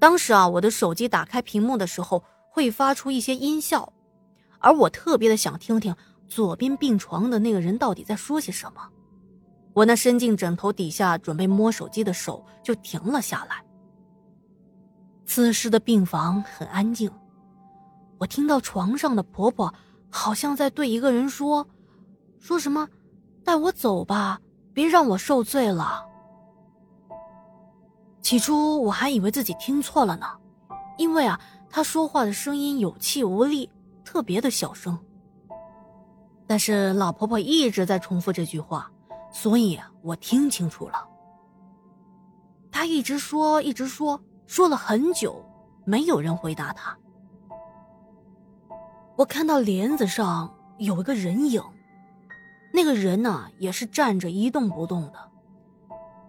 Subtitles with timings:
[0.00, 3.92] 当时啊，我的手机打开屏幕的时候会发出一些音效，
[4.58, 5.94] 而我特别的想听听
[6.26, 8.80] 左边病床的那个人到底在说些什么。
[9.74, 13.62] 我那伸进枕头底下准备摸手机的手就停了下来。
[15.26, 17.08] 此时的病房很安静，
[18.18, 19.72] 我听到床上的婆婆
[20.08, 21.68] 好像在对一个人说
[22.40, 22.88] ：“说什么，
[23.44, 24.40] 带我走吧，
[24.72, 26.06] 别让我受罪了。”
[28.22, 30.26] 起初我还以为自己听错了呢，
[30.96, 33.70] 因为啊，她说话的声音有气无力，
[34.04, 34.98] 特别的小声。
[36.46, 38.90] 但是老婆婆一直在重复这句话。
[39.32, 41.06] 所以我听清楚了，
[42.72, 45.40] 他一直说，一直说，说了很久，
[45.84, 46.98] 没有人回答他。
[49.14, 51.62] 我看到帘子上有一个人影，
[52.72, 55.30] 那个人呢也是站着一动不动的，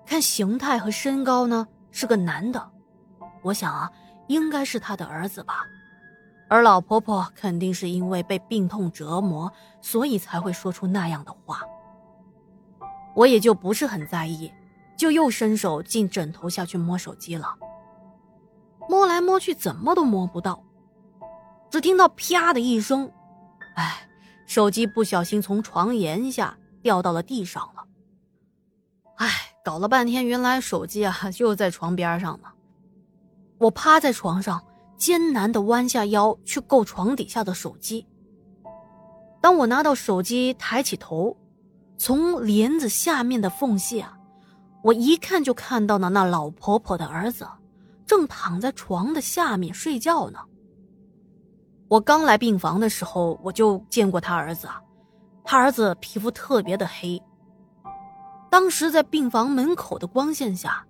[0.06, 2.72] 看形态和身高呢是个男的，
[3.44, 3.92] 我想啊
[4.28, 5.66] 应该是他的儿子吧，
[6.48, 11.62] 而老婆婆肯定是因为被病痛折磨，所以才会说出那样的话。
[13.14, 14.52] 我也就不是很在意，
[14.96, 17.58] 就又伸手进枕头下去摸手机了。
[18.88, 20.64] 摸来摸去，怎么都摸不到，
[21.70, 23.12] 只听到啪的一声，
[23.76, 24.10] 哎，
[24.46, 27.86] 手机不小心从床沿下掉到了地上了。
[29.18, 29.28] 哎，
[29.64, 32.48] 搞了半天，原来手机啊就在床边上呢。
[33.60, 34.64] 我趴在床上，
[34.98, 38.06] 艰难的弯下腰去够床底下的手机。
[39.40, 41.36] 当我拿到手机，抬起头。
[41.98, 44.18] 从帘子下面的缝隙啊，
[44.82, 47.48] 我一看就看到了那老婆婆的儿子，
[48.08, 50.40] 正躺在床的下面睡觉呢。
[51.88, 54.82] 我刚来病房的时候，我就见过他儿子啊，
[55.44, 57.22] 他儿子皮肤特别的黑。
[58.52, 60.86] 当时在病房门口的光线下，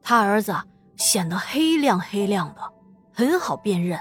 [0.00, 0.54] 他儿子
[0.94, 2.60] 显得黑亮黑亮的，
[3.12, 3.98] 很好辨认。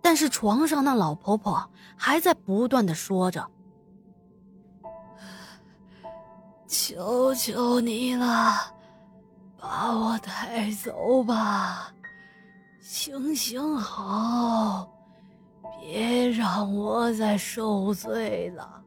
[0.00, 3.44] 但是床上那老婆婆还在不断的说着。
[6.68, 8.72] 求求你了，
[9.58, 11.92] 把我带走吧，
[12.80, 14.88] 行行好，
[15.80, 18.80] 别让我再受罪了，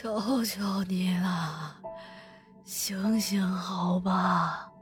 [0.00, 1.76] 求求你了，
[2.64, 4.72] 行行好吧。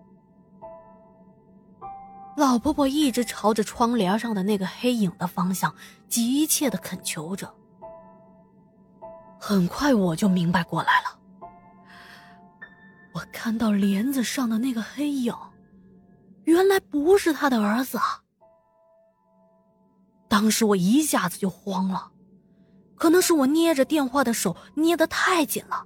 [2.37, 5.75] 老婆婆一直朝着窗帘上的那个黑影的方向
[6.09, 7.53] 急切的恳求着。
[9.41, 11.19] 很快我就明白过来了。
[13.13, 15.35] 我看到帘子上的那个黑影，
[16.45, 18.23] 原来不是他的儿子啊！
[20.29, 22.13] 当时我一下子就慌了，
[22.99, 25.85] 可能是我捏着电话的手捏得太紧了，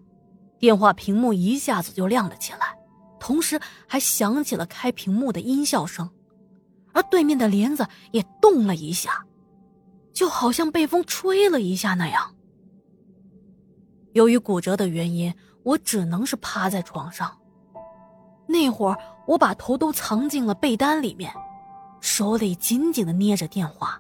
[0.58, 2.76] 电话屏幕一下子就亮了起来，
[3.20, 6.10] 同时还响起了开屏幕的音效声，
[6.92, 9.24] 而对面的帘子也动了一下，
[10.12, 12.34] 就好像被风吹了一下那样。
[14.12, 17.38] 由于骨折的原因，我只能是趴在床上。
[18.46, 21.32] 那会儿，我把头都藏进了被单里面，
[22.00, 23.98] 手里紧紧的捏着电话，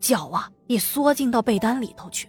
[0.00, 2.28] 脚啊也缩进到被单里头去，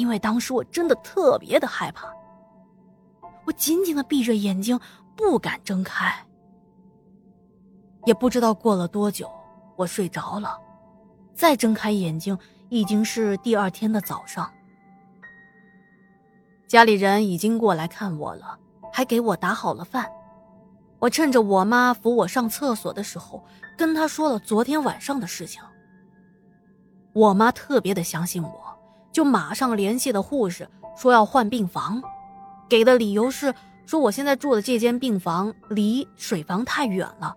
[0.00, 2.10] 因为当时我真的特别的害怕。
[3.44, 4.80] 我紧紧的闭着眼睛，
[5.14, 6.10] 不敢睁开。
[8.06, 9.30] 也不知道过了多久，
[9.76, 10.58] 我睡着了，
[11.34, 12.38] 再睁开眼睛，
[12.70, 14.50] 已经是第二天的早上。
[16.66, 18.58] 家里人已经过来看我了，
[18.90, 20.10] 还给我打好了饭。
[20.98, 23.44] 我趁着我妈扶我上厕所的时候，
[23.76, 25.62] 跟她说了昨天晚上的事情。
[27.12, 28.79] 我妈特别的相信我，
[29.12, 32.02] 就马上联系了护士，说要换病房，
[32.68, 33.54] 给的理由是
[33.86, 37.36] 说我现在住的这间病房离水房太远了，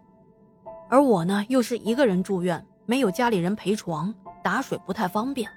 [0.89, 4.13] 而我呢又是一个人住院，没有家里人陪床，
[4.43, 5.49] 打水不太方便。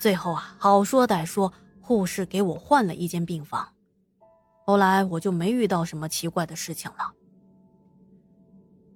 [0.00, 1.52] 最后啊，好说歹说。
[1.84, 3.68] 护士给我换了一间病房，
[4.64, 7.12] 后来我就没遇到什么奇怪的事情了。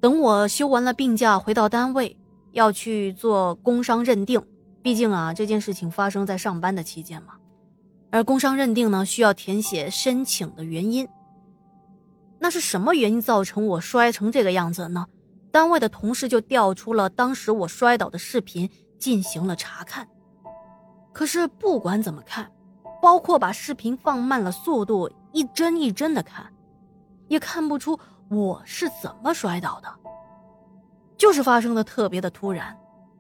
[0.01, 2.17] 等我休完了病假回到单位，
[2.53, 4.41] 要去做工伤认定，
[4.87, 7.35] 毕竟啊这件事情发生在上班的期间嘛。
[8.13, 11.09] 而工伤认定呢，需要填写申请的原因。
[12.39, 15.05] 那是什么原因造成我摔成这个样子呢？
[15.51, 20.07] 单位的同事就调出了当时我摔倒的视频进行了查看。
[21.13, 22.49] 可是不管怎么看。
[23.03, 26.47] 包括把视频放慢了速度，一帧一帧的看，
[27.27, 27.99] 也看不出
[28.31, 29.89] 我是怎么摔倒的，
[31.17, 32.77] 就是发生的特别的突然，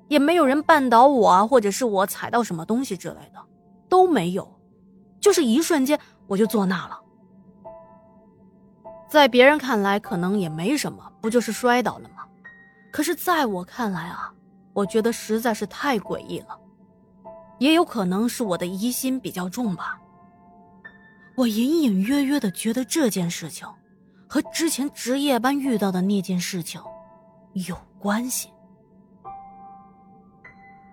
[0.09, 3.41] 也没有人绊倒我啊，或者是我踩到什么东西之类的，
[3.89, 4.61] 都没有，
[5.21, 7.01] 就是一瞬间我就坐那了。
[9.09, 12.25] 在别人看来可能也没什么，不就是摔倒了吗？
[12.93, 14.33] 可是在我看来啊，
[14.73, 16.59] 我觉得实在是太诡异了。
[17.59, 19.99] 也有可能是我的疑心比较重吧。
[21.37, 23.67] 我隐隐约约的觉得这件事情
[24.29, 26.81] 和之前值夜班遇到的那件事情
[27.53, 28.51] 有关系。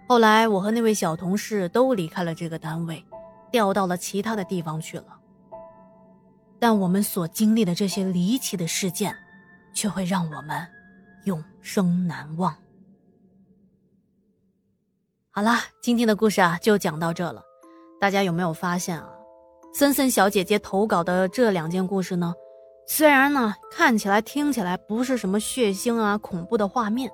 [0.08, 3.04] 后来我和那位小同事都离开了这个单位，
[3.52, 5.06] 调到了其他的地方去了。
[6.60, 9.16] 但我们所经历的这些离奇的事件，
[9.74, 10.66] 却会让我们
[11.26, 12.56] 永生难忘。
[15.32, 17.42] 好啦，今天的故事啊就讲到这了。
[18.00, 19.10] 大家有没有发现啊，
[19.74, 22.34] 森森小姐姐投稿的这两件故事呢？
[22.88, 27.10] 虽然呢看起来、听起来不是什么血腥啊、恐怖的画面，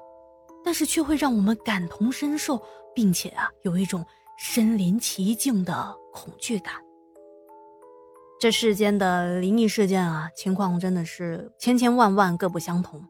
[0.66, 2.62] 但是却会让我们感同身受。
[3.00, 4.06] 并且啊，有一种
[4.38, 6.74] 身临其境的恐惧感。
[8.42, 13.02] 这世间的灵异事件啊，情况真的是千千万万，各不相同。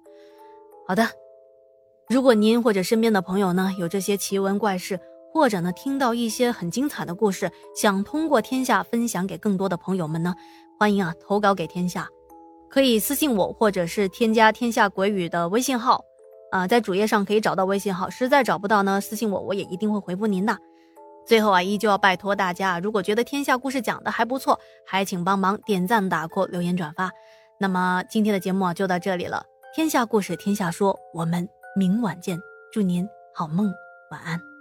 [0.88, 1.08] 好的，
[2.08, 5.00] 如果您或者身边的朋友呢，有这些奇闻怪事，
[5.34, 10.36] 或者呢听到一些很精彩的故事，想通过天下分享给更多的朋友们呢，
[10.78, 12.08] 欢迎啊投稿给天下，
[12.70, 16.06] 可以私信我，或者是添加天下鬼语的微信号。
[16.52, 20.58] 啊，在主页上可以找到微信号，实在找不到呢，私信我，我也一定会回复您的。
[21.28, 27.12] 最后啊，依旧要拜托大家，如果觉得天下故事讲的还不错，还请帮忙点赞、打 call、留言、转发。
[27.60, 29.44] 那么今天的节目啊就到这里了，
[29.76, 32.40] 天下故事天下说，我们明晚见，
[32.72, 33.72] 祝您好梦，
[34.10, 34.59] 晚安。